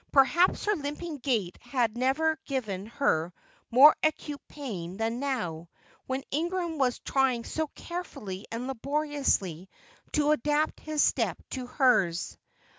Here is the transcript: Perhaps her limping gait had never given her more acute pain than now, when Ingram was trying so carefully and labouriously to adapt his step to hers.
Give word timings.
Perhaps 0.11 0.65
her 0.65 0.75
limping 0.75 1.19
gait 1.19 1.59
had 1.61 1.95
never 1.95 2.39
given 2.45 2.87
her 2.87 3.31
more 3.69 3.95
acute 4.01 4.41
pain 4.47 4.97
than 4.97 5.19
now, 5.19 5.69
when 6.07 6.23
Ingram 6.31 6.79
was 6.79 6.97
trying 6.97 7.43
so 7.45 7.67
carefully 7.75 8.47
and 8.51 8.65
labouriously 8.67 9.69
to 10.13 10.31
adapt 10.31 10.79
his 10.79 11.03
step 11.03 11.37
to 11.51 11.67
hers. 11.67 12.35